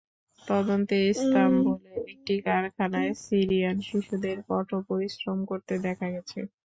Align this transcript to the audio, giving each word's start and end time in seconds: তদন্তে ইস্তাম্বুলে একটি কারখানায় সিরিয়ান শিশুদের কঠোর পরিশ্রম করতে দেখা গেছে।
তদন্তে 0.41 0.95
ইস্তাম্বুলে 1.11 1.93
একটি 2.05 2.33
কারখানায় 2.47 3.11
সিরিয়ান 3.23 3.77
শিশুদের 3.87 4.37
কঠোর 4.49 4.81
পরিশ্রম 4.89 5.37
করতে 5.49 5.73
দেখা 5.85 6.07
গেছে। 6.15 6.39